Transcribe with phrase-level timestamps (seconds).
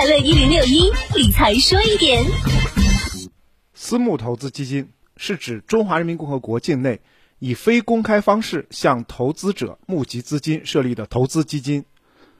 [0.00, 2.24] 快乐一零六一理财说一点。
[3.74, 4.88] 私募投资基金
[5.18, 7.02] 是指中华人民共和国境内
[7.38, 11.84] 以非公开方式向投资者募集资金设立的投资基金。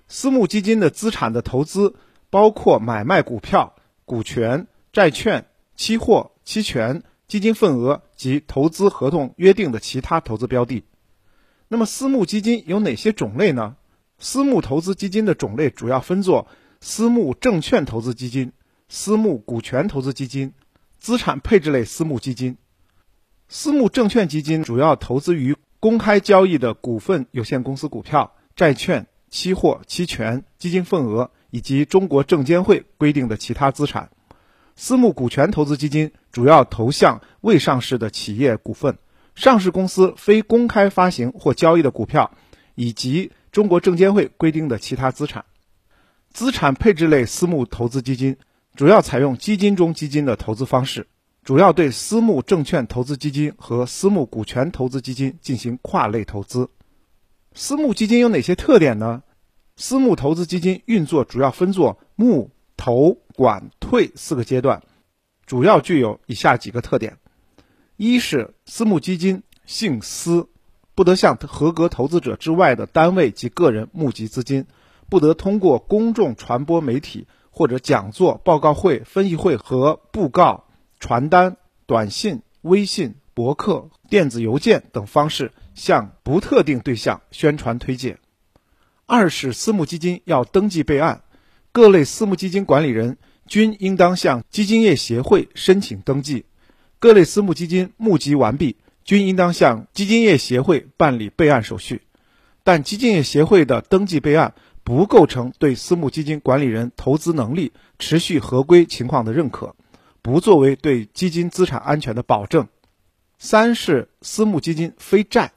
[0.09, 1.97] 私募基金的资产的投资
[2.31, 3.75] 包括买卖股票、
[4.07, 5.45] 股权、债券、
[5.77, 10.83] 期货、期权、基金份额及投资合同约定的其他投资标的。
[11.69, 13.77] 那么，私募基金有哪些种类呢？
[14.19, 16.47] 私募投资基金的种类主要分作
[16.83, 18.53] 私募证券投资基金、
[18.89, 20.55] 私募股权投资基金、
[20.99, 22.57] 资产配置类私募基金。
[23.49, 34.11] 私募证券基金主要投资于公开交易的股份有限公司股票、债券、期货、期权、基金份额以及中国证监会规定的其他资产。
[34.75, 38.97] 私募股权投资基金主要投向未上市的企业股份、
[39.35, 42.31] 上市公司非公开发行或交易的股票，
[42.75, 45.45] 以及中国证监会规定的其他资产。
[46.33, 48.37] 资产配置类私募投资基金
[48.77, 51.09] 主要采用基金中基金的投资方式，
[51.43, 56.71] 主要对私募证券投资基金和私募股权投资基金进行跨类投资。
[57.53, 59.23] 私募基金有哪些特点呢？
[59.77, 64.83] 私募投资基金运作主要分作募、投、管、退四个阶段，
[65.47, 67.17] 主要具有以下几个特点：
[67.97, 70.49] 一是私募基金姓私。
[70.95, 74.67] 不得向合格投资者之外的单位及个人募集资金，
[75.11, 80.65] 不得通过公众传播媒体或者讲座、报告会、分析会和布告、
[80.99, 88.19] 传单、短信、微信、博客、电子邮件等方式向不特定对象宣传推介。
[89.05, 91.23] 二是私募基金要登记备案，
[91.73, 96.47] 各类私募基金管理人均应当向基金业协会申请登记。
[96.99, 98.77] 各类私募基金募集完毕。
[99.03, 102.03] 均应当向基金业协会办理备案手续，
[102.63, 104.55] 但基金业协会的登记备案
[104.91, 109.77] 不构成对私募基金管理人投资能力持续合规情况的认可，
[110.21, 112.67] 不作为对基金资产安全的保证。
[113.39, 115.53] 三是私募基金非债，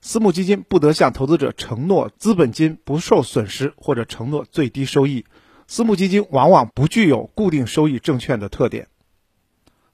[0.00, 5.24] 私募基金不得向投资者承诺资本金不受损失或者承诺最低收益。
[5.66, 8.86] 私募基金往往不具有固定收益证券的特点。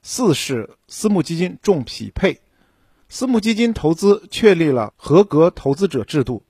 [0.03, 2.41] 四是私募基金重匹配。
[3.09, 6.43] 私募基金投资确立了合格投资者制度，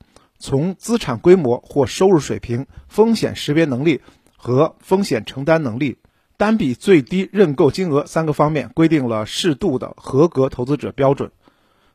[0.43, 4.01] 从资产规模或收入水平、风险识别能力
[4.35, 5.99] 和风险承担能力、
[6.35, 11.31] 单笔最低认购金额三个方面规定了适度的合格投资者标准。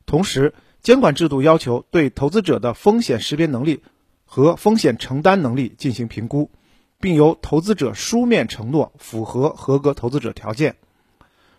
[0.06, 3.82] 同时，监管制度要求对投资者的风险识别能力
[4.25, 6.50] 和风险承担能力进行评估，
[7.00, 10.76] 并由投资者书面承诺符合合格投资者条件。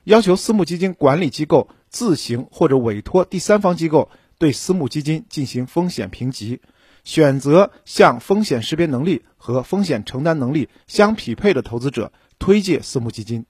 [0.06, 1.70] 要求私募基金管理机构。
[1.92, 6.62] 自行或者委托第三方机构对私募基金进行风险评级，
[7.04, 13.46] 选择向风险识别能力和风险承担能力相匹配的投资者推介私募基金，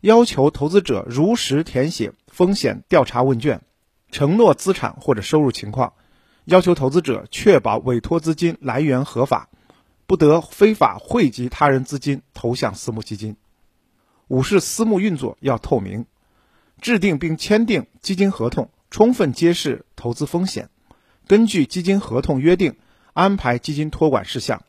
[0.00, 3.62] 要求投资者如实填写风险调查问卷，
[4.10, 5.94] 承诺资产或者收入情况，
[6.44, 9.48] 要求投资者确保委托资金来源合法，
[10.06, 13.36] 不得非法汇集他人资金投向私募基金。
[14.28, 16.06] 五是私募运作要透明。
[16.80, 20.70] 制定并签订基金合同，充分揭示投资风险，
[21.30, 22.74] 根据基金合同约定
[23.12, 24.64] 安排基金托管事项。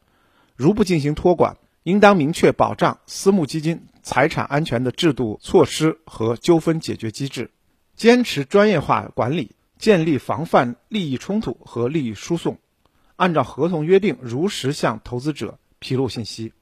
[0.55, 7.49] 如不进行托管，应当明确保障私募基金财产安全的制度措施和纠纷解决机制，
[7.95, 12.59] 坚持专业化管理，建立防范利益冲突和利益输送，
[13.15, 16.53] 按照合同约定如实向投资者披露信息。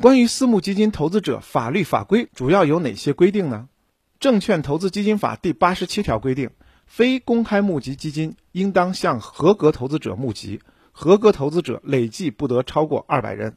[0.00, 3.68] 关于私募基金投资者法律法规主要有哪些规定呢？
[4.18, 6.50] 证券投资基金法第八十七条规定，
[6.86, 10.60] 非公开募集基金应当向合格投资者募集，
[10.92, 13.56] 合格投资者累计不得超过二百人。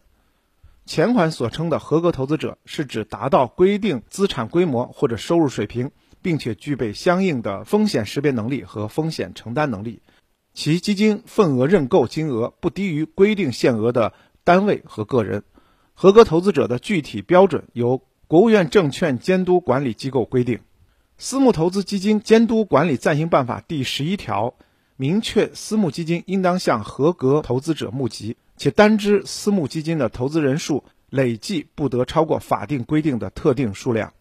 [0.85, 5.91] 前款所称的合格投资者，是指达到规定资产规模或者收入水平，
[6.21, 10.01] 并且具备相应的风险识别能力和风险承担能力，
[10.53, 14.13] 其基金份额认购金额不低于规定限额的
[14.43, 15.43] 单位和个人。
[15.93, 18.01] 合格投资者的具体标准由。
[18.29, 20.57] 国务院证券监督管理机构规定，
[21.21, 24.53] 《私募投资基金监督管理暂行办法》第十一条
[24.95, 34.13] 明确，私募基金应当向合格投资者募集，且单只私募基金的投资人数累计不得超过法定规定的特定数量。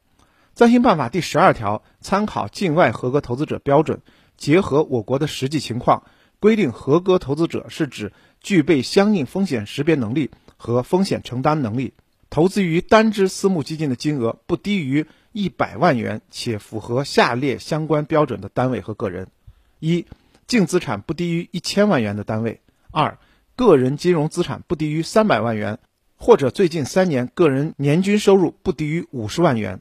[0.54, 4.00] 暂行办法第十二条参考境外合格投资者标准，
[4.36, 6.02] 结合我国的实际情况，
[6.40, 11.94] 规定合格投资者是指具备相应风险识别能力和风险承担能力。
[12.28, 19.28] 投资于单只私募基金的金额不低于一百万元，且符合下列相关标准的单位和个人：
[19.78, 20.06] 一、
[20.46, 22.60] 净资产不低于一千万元的单位；
[22.90, 23.19] 二、
[23.54, 25.78] 个人金融资产不低于三百万元，
[26.16, 29.80] 或者最近三年个人年均收入不低于五十万元。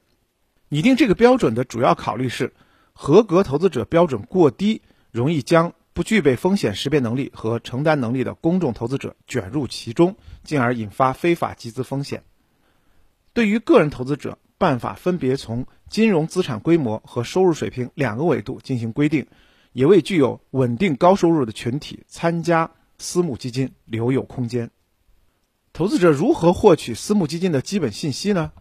[0.70, 2.54] 拟定这个标准的主要考虑是，
[2.94, 12.24] 合格投资者标准过低，容易将不具备风险识别能力和承担能力的公众投资者卷入其中，进而引发非法集资风险。
[13.34, 19.28] 对于个人投资者，办法分别从金融资产规模和收入水平两个维度进行规定，
[19.72, 24.72] 也为具有稳定高收入的群体参加私募基金留有空间。
[25.74, 28.52] 投资者如何获取私募基金的基本信息呢？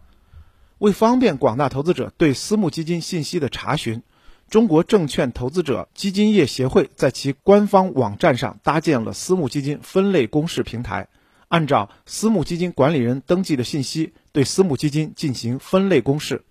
[0.77, 4.03] 为方便广大投资者对私募基金信息的查询，
[4.47, 11.07] 中国证券投资者基金业协会在其官方网站上搭建了私募基金分类公示平台，
[11.47, 16.43] 按照私募基金管理人登记的信息对私募基金进行分类公示。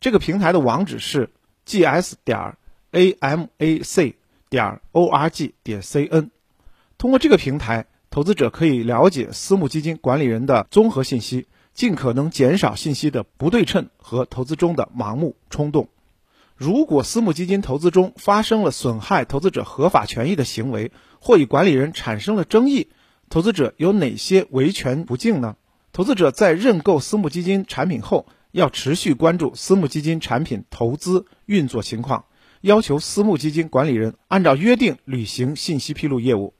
[0.00, 1.30] 这个平台的网址是
[1.66, 2.58] gs 点儿
[2.92, 4.14] amac
[4.48, 6.30] 点儿 org 点 cn。
[6.98, 7.86] 通过这个平台。
[8.08, 15.88] 投资者可以了解私募基金管理人的综合信息，尽可能减少信息的不对称和投资中的盲目冲动。
[16.54, 22.88] 如果私募基金投资中发生了损害投资者合法权益的行为，或与管理人产生了争议，
[23.28, 25.56] 投资者有哪些维权途径呢？
[25.92, 32.26] 投资者在认购私募基金产品后，要持续关注私募基金产品投资运作情况，
[32.60, 36.54] 要求私募基金管理人按照约定履行信息披露业务。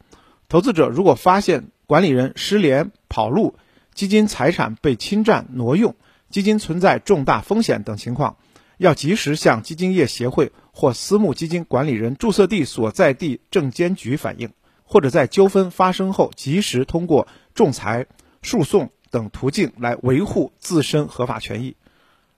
[0.49, 3.57] 投资者如果发现管理人失联、跑路、
[3.95, 5.95] 基金财产被侵占、挪用、
[6.31, 8.37] 基金存在重大风险等情况，
[8.79, 14.51] 要及时向基金业协会或私募基金管理人注册地所在地证监局反映，
[14.87, 18.06] 或者在纠纷发生后及时通过仲裁、
[18.43, 21.77] 诉讼等途径来维护自身合法权益。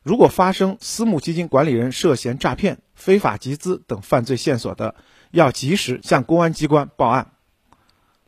[0.03, 4.95] 如果发生私募基金管理人涉嫌诈骗、非法集资等犯罪线索的，
[5.31, 7.33] 要及时向公安机关报案。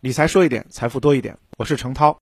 [0.00, 1.38] 理财说一点，财富多一点。
[1.56, 2.19] 我是程涛。